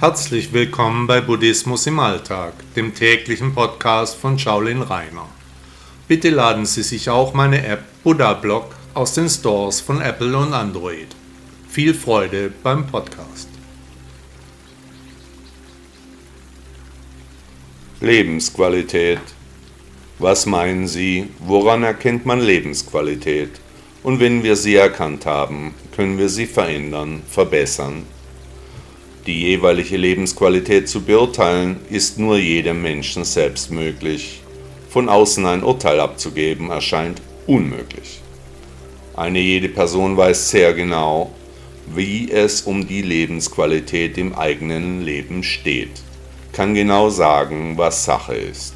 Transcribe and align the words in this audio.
Herzlich 0.00 0.52
willkommen 0.52 1.06
bei 1.06 1.20
Buddhismus 1.20 1.86
im 1.86 2.00
Alltag, 2.00 2.52
dem 2.74 2.94
täglichen 2.94 3.54
Podcast 3.54 4.16
von 4.16 4.38
Shaolin 4.38 4.82
Rainer. 4.82 5.28
Bitte 6.08 6.30
laden 6.30 6.66
Sie 6.66 6.82
sich 6.82 7.08
auch 7.08 7.32
meine 7.32 7.64
App 7.64 7.84
Buddha 8.02 8.34
Blog 8.34 8.74
aus 8.92 9.14
den 9.14 9.28
Stores 9.28 9.80
von 9.80 10.00
Apple 10.00 10.36
und 10.36 10.52
Android. 10.52 11.06
Viel 11.68 11.94
Freude 11.94 12.52
beim 12.62 12.88
Podcast. 12.88 13.48
Lebensqualität. 18.00 19.20
Was 20.18 20.44
meinen 20.44 20.88
Sie, 20.88 21.28
woran 21.38 21.84
erkennt 21.84 22.26
man 22.26 22.40
Lebensqualität? 22.40 23.60
Und 24.02 24.18
wenn 24.18 24.42
wir 24.42 24.56
sie 24.56 24.74
erkannt 24.74 25.24
haben, 25.24 25.72
können 25.94 26.18
wir 26.18 26.28
sie 26.28 26.46
verändern, 26.46 27.22
verbessern. 27.28 28.13
Die 29.26 29.40
jeweilige 29.40 29.96
Lebensqualität 29.96 30.86
zu 30.86 31.00
beurteilen, 31.00 31.80
ist 31.88 32.18
nur 32.18 32.36
jedem 32.36 32.82
Menschen 32.82 33.24
selbst 33.24 33.70
möglich. 33.70 34.42
Von 34.90 35.08
außen 35.08 35.46
ein 35.46 35.62
Urteil 35.62 35.98
abzugeben, 35.98 36.70
erscheint 36.70 37.22
unmöglich. 37.46 38.20
Eine 39.16 39.38
jede 39.38 39.70
Person 39.70 40.18
weiß 40.18 40.50
sehr 40.50 40.74
genau, 40.74 41.32
wie 41.86 42.30
es 42.30 42.62
um 42.62 42.86
die 42.86 43.00
Lebensqualität 43.00 44.18
im 44.18 44.34
eigenen 44.34 45.02
Leben 45.02 45.42
steht, 45.42 46.02
kann 46.52 46.74
genau 46.74 47.08
sagen, 47.08 47.78
was 47.78 48.04
Sache 48.04 48.34
ist. 48.34 48.74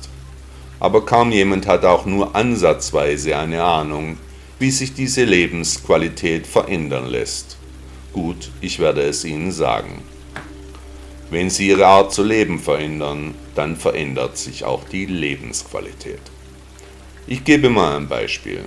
Aber 0.81 1.05
kaum 1.05 1.31
jemand 1.31 1.67
hat 1.67 1.85
auch 1.85 2.07
nur 2.07 2.35
ansatzweise 2.35 3.37
eine 3.37 3.63
Ahnung, 3.63 4.17
wie 4.59 4.71
sich 4.71 4.95
diese 4.95 5.25
Lebensqualität 5.25 6.47
verändern 6.47 7.07
lässt. 7.07 7.59
Gut, 8.15 8.51
ich 8.63 8.79
werde 8.79 9.03
es 9.03 9.25
Ihnen 9.25 9.53
sagen. 9.53 10.03
Wenn 11.31 11.51
Sie 11.51 11.69
Ihre 11.69 11.87
Art 11.87 12.13
zu 12.13 12.23
leben 12.23 12.59
verändern, 12.59 13.35
dann 13.55 13.77
verändert 13.77 14.39
sich 14.39 14.65
auch 14.65 14.85
die 14.85 15.05
Lebensqualität. 15.05 16.23
Ich 17.27 17.45
gebe 17.45 17.69
mal 17.69 17.97
ein 17.99 18.09
Beispiel. 18.09 18.65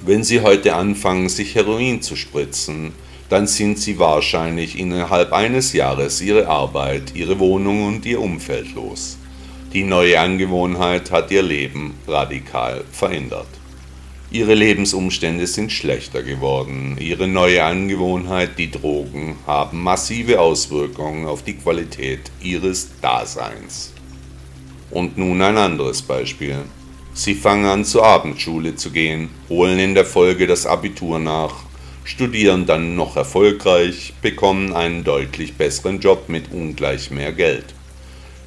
Wenn 0.00 0.24
Sie 0.24 0.40
heute 0.40 0.74
anfangen, 0.74 1.28
sich 1.28 1.54
Heroin 1.54 2.02
zu 2.02 2.16
spritzen, 2.16 2.92
dann 3.28 3.46
sind 3.46 3.78
Sie 3.78 4.00
wahrscheinlich 4.00 4.78
innerhalb 4.78 5.32
eines 5.32 5.72
Jahres 5.72 6.20
Ihre 6.20 6.48
Arbeit, 6.48 7.14
Ihre 7.14 7.38
Wohnung 7.38 7.86
und 7.86 8.04
Ihr 8.04 8.20
Umfeld 8.20 8.74
los. 8.74 9.16
Die 9.72 9.84
neue 9.84 10.18
Angewohnheit 10.18 11.12
hat 11.12 11.30
Ihr 11.30 11.42
Leben 11.42 11.94
radikal 12.08 12.84
verändert. 12.90 13.46
Ihre 14.34 14.54
Lebensumstände 14.54 15.46
sind 15.46 15.70
schlechter 15.70 16.24
geworden. 16.24 16.96
Ihre 16.98 17.28
neue 17.28 17.62
Angewohnheit, 17.62 18.58
die 18.58 18.68
Drogen, 18.68 19.36
haben 19.46 19.80
massive 19.80 20.40
Auswirkungen 20.40 21.24
auf 21.24 21.44
die 21.44 21.54
Qualität 21.54 22.32
Ihres 22.42 22.88
Daseins. 23.00 23.92
Und 24.90 25.16
nun 25.16 25.40
ein 25.40 25.56
anderes 25.56 26.02
Beispiel. 26.02 26.56
Sie 27.12 27.36
fangen 27.36 27.66
an 27.66 27.84
zur 27.84 28.04
Abendschule 28.04 28.74
zu 28.74 28.90
gehen, 28.90 29.30
holen 29.48 29.78
in 29.78 29.94
der 29.94 30.04
Folge 30.04 30.48
das 30.48 30.66
Abitur 30.66 31.20
nach, 31.20 31.54
studieren 32.02 32.66
dann 32.66 32.96
noch 32.96 33.16
erfolgreich, 33.16 34.14
bekommen 34.20 34.72
einen 34.72 35.04
deutlich 35.04 35.54
besseren 35.54 36.00
Job 36.00 36.28
mit 36.28 36.50
ungleich 36.50 37.12
mehr 37.12 37.30
Geld. 37.30 37.66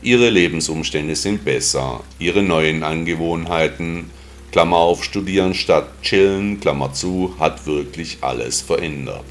Ihre 0.01 0.29
Lebensumstände 0.29 1.15
sind 1.15 1.45
besser, 1.45 2.03
ihre 2.19 2.43
neuen 2.43 2.83
Angewohnheiten 2.83 4.09
Klammer 4.51 4.77
auf, 4.77 5.03
studieren 5.03 5.53
statt 5.53 5.89
chillen, 6.01 6.59
Klammer 6.59 6.93
zu, 6.93 7.35
hat 7.39 7.65
wirklich 7.65 8.17
alles 8.21 8.61
verändert. 8.61 9.25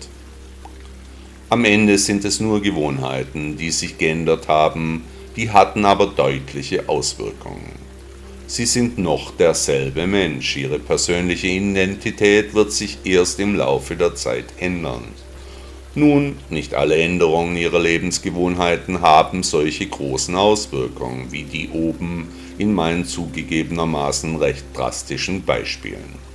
Am 1.48 1.64
Ende 1.64 1.96
sind 1.98 2.24
es 2.24 2.40
nur 2.40 2.60
Gewohnheiten, 2.60 3.56
die 3.56 3.70
sich 3.70 3.98
geändert 3.98 4.48
haben, 4.48 5.04
die 5.36 5.50
hatten 5.50 5.84
aber 5.84 6.06
deutliche 6.06 6.88
Auswirkungen. 6.88 7.72
Sie 8.48 8.66
sind 8.66 8.98
noch 8.98 9.32
derselbe 9.36 10.06
Mensch, 10.06 10.56
ihre 10.56 10.78
persönliche 10.78 11.48
Identität 11.48 12.54
wird 12.54 12.72
sich 12.72 12.98
erst 13.04 13.40
im 13.40 13.56
Laufe 13.56 13.96
der 13.96 14.14
Zeit 14.14 14.46
ändern. 14.58 15.04
Nun, 15.94 16.36
nicht 16.50 16.74
alle 16.74 16.96
Änderungen 16.96 17.56
ihrer 17.56 17.80
Lebensgewohnheiten 17.80 19.00
haben 19.00 19.42
solche 19.42 19.86
großen 19.86 20.36
Auswirkungen 20.36 21.32
wie 21.32 21.44
die 21.44 21.70
oben 21.70 22.28
in 22.58 22.72
meinen 22.72 23.04
zugegebenermaßen 23.04 24.36
recht 24.36 24.64
drastischen 24.74 25.44
Beispielen. 25.44 26.26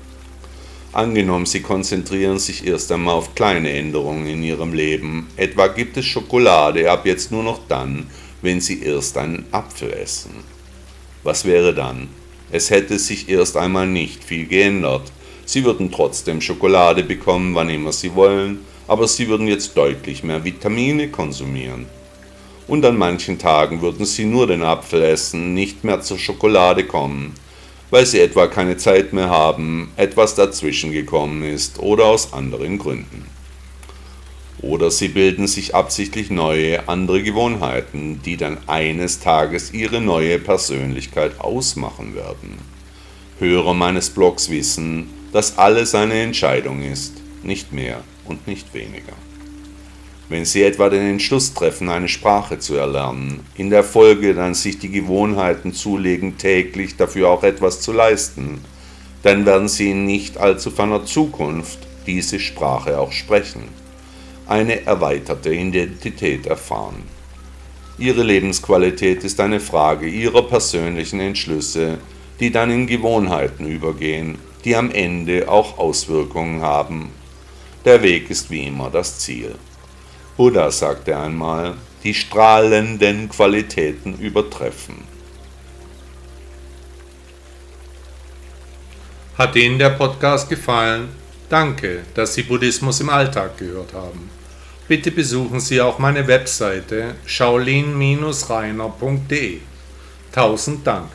Angenommen, 0.93 1.45
Sie 1.45 1.61
konzentrieren 1.61 2.37
sich 2.37 2.67
erst 2.67 2.91
einmal 2.91 3.15
auf 3.15 3.33
kleine 3.33 3.71
Änderungen 3.71 4.27
in 4.27 4.43
Ihrem 4.43 4.73
Leben, 4.73 5.27
etwa 5.37 5.67
gibt 5.67 5.95
es 5.97 6.05
Schokolade 6.05 6.91
ab 6.91 7.05
jetzt 7.05 7.31
nur 7.31 7.43
noch 7.43 7.61
dann, 7.67 8.07
wenn 8.41 8.59
Sie 8.59 8.83
erst 8.83 9.17
einen 9.17 9.45
Apfel 9.51 9.93
essen. 9.93 10.31
Was 11.23 11.45
wäre 11.45 11.73
dann? 11.73 12.09
Es 12.51 12.69
hätte 12.69 12.99
sich 12.99 13.29
erst 13.29 13.55
einmal 13.55 13.87
nicht 13.87 14.23
viel 14.23 14.45
geändert. 14.45 15.11
Sie 15.45 15.63
würden 15.63 15.91
trotzdem 15.91 16.41
Schokolade 16.41 17.03
bekommen, 17.03 17.55
wann 17.55 17.69
immer 17.69 17.93
Sie 17.93 18.13
wollen, 18.15 18.59
aber 18.87 19.07
Sie 19.07 19.29
würden 19.29 19.47
jetzt 19.47 19.77
deutlich 19.77 20.23
mehr 20.23 20.43
Vitamine 20.43 21.07
konsumieren 21.07 21.85
und 22.71 22.85
an 22.85 22.95
manchen 22.95 23.37
Tagen 23.37 23.81
würden 23.81 24.05
sie 24.05 24.23
nur 24.23 24.47
den 24.47 24.63
Apfel 24.63 25.03
essen, 25.03 25.53
nicht 25.53 25.83
mehr 25.83 25.99
zur 25.99 26.17
Schokolade 26.17 26.85
kommen, 26.85 27.33
weil 27.89 28.05
sie 28.05 28.21
etwa 28.21 28.47
keine 28.47 28.77
Zeit 28.77 29.11
mehr 29.11 29.29
haben, 29.29 29.91
etwas 29.97 30.35
dazwischen 30.35 30.93
gekommen 30.93 31.43
ist 31.43 31.79
oder 31.79 32.05
aus 32.05 32.31
anderen 32.31 32.77
Gründen. 32.77 33.25
Oder 34.61 34.89
sie 34.89 35.09
bilden 35.09 35.47
sich 35.47 35.75
absichtlich 35.75 36.29
neue, 36.29 36.87
andere 36.87 37.21
Gewohnheiten, 37.21 38.21
die 38.23 38.37
dann 38.37 38.57
eines 38.67 39.19
Tages 39.19 39.73
ihre 39.73 39.99
neue 39.99 40.39
Persönlichkeit 40.39 41.41
ausmachen 41.41 42.15
werden. 42.15 42.57
Hörer 43.39 43.73
meines 43.73 44.11
Blogs 44.11 44.49
wissen, 44.49 45.09
dass 45.33 45.57
alles 45.57 45.93
eine 45.93 46.21
Entscheidung 46.21 46.83
ist, 46.83 47.15
nicht 47.43 47.73
mehr 47.73 48.01
und 48.23 48.47
nicht 48.47 48.73
weniger 48.73 49.17
wenn 50.31 50.45
sie 50.45 50.63
etwa 50.63 50.87
den 50.87 51.01
Entschluss 51.01 51.53
treffen, 51.53 51.89
eine 51.89 52.07
Sprache 52.07 52.57
zu 52.57 52.75
erlernen, 52.75 53.41
in 53.57 53.69
der 53.69 53.83
Folge 53.83 54.33
dann 54.33 54.53
sich 54.53 54.79
die 54.79 54.89
Gewohnheiten 54.89 55.73
zulegen, 55.73 56.37
täglich 56.37 56.95
dafür 56.95 57.29
auch 57.29 57.43
etwas 57.43 57.81
zu 57.81 57.91
leisten, 57.91 58.61
dann 59.23 59.45
werden 59.45 59.67
sie 59.67 59.91
in 59.91 60.05
nicht 60.05 60.37
allzu 60.37 60.71
ferner 60.71 61.03
Zukunft 61.05 61.79
diese 62.07 62.39
Sprache 62.39 62.97
auch 62.97 63.11
sprechen, 63.11 63.63
eine 64.47 64.85
erweiterte 64.85 65.53
Identität 65.53 66.45
erfahren. 66.45 67.03
Ihre 67.97 68.23
Lebensqualität 68.23 69.25
ist 69.25 69.37
eine 69.41 69.59
Frage 69.59 70.07
ihrer 70.07 70.43
persönlichen 70.43 71.19
Entschlüsse, 71.19 71.97
die 72.39 72.51
dann 72.51 72.71
in 72.71 72.87
Gewohnheiten 72.87 73.67
übergehen, 73.67 74.37
die 74.63 74.77
am 74.77 74.91
Ende 74.91 75.49
auch 75.49 75.77
Auswirkungen 75.77 76.61
haben. 76.61 77.09
Der 77.83 78.01
Weg 78.01 78.29
ist 78.29 78.49
wie 78.49 78.65
immer 78.67 78.89
das 78.89 79.19
Ziel. 79.19 79.55
Buddha 80.41 80.71
sagte 80.71 81.15
einmal, 81.15 81.75
die 82.03 82.15
strahlenden 82.15 83.29
Qualitäten 83.29 84.17
übertreffen. 84.17 85.03
Hat 89.37 89.55
Ihnen 89.55 89.77
der 89.77 89.91
Podcast 89.91 90.49
gefallen? 90.49 91.09
Danke, 91.47 91.99
dass 92.15 92.33
Sie 92.33 92.41
Buddhismus 92.41 93.01
im 93.01 93.09
Alltag 93.09 93.59
gehört 93.59 93.93
haben. 93.93 94.31
Bitte 94.87 95.11
besuchen 95.11 95.59
Sie 95.59 95.79
auch 95.79 95.99
meine 95.99 96.25
Webseite 96.25 97.13
shaolin-reiner.de. 97.27 99.59
Tausend 100.31 100.87
Dank. 100.87 101.11